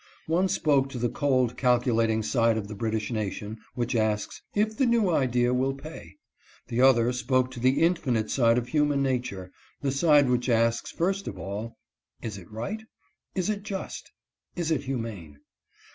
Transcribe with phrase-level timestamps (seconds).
[0.25, 4.87] One spoke to the cold, calculating side of the British nation, which asks" if the
[4.87, 6.15] new idea will pay?"
[6.69, 9.51] The other spoke to the infinite side of human nature—
[9.83, 11.77] the side which asks, first of all,"
[12.23, 12.83] Is 294 THE CORN LAW
[13.35, 13.59] DECISIONS.
[13.59, 13.75] it right?
[13.85, 14.11] is it just?
[14.55, 15.39] is it humane